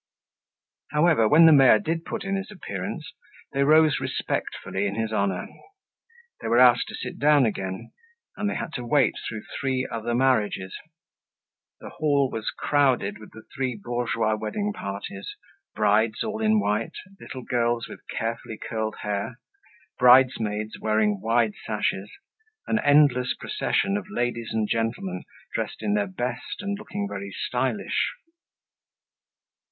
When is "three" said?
9.43-9.85, 13.55-13.75